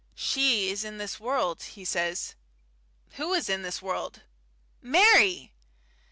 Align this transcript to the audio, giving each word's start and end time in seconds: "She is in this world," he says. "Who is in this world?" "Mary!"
"She 0.15 0.71
is 0.71 0.83
in 0.83 0.97
this 0.97 1.19
world," 1.19 1.61
he 1.61 1.85
says. 1.85 2.33
"Who 3.17 3.35
is 3.35 3.49
in 3.49 3.61
this 3.61 3.83
world?" 3.83 4.23
"Mary!" 4.81 5.51